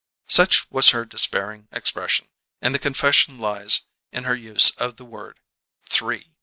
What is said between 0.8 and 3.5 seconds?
her despairing expression, and the confession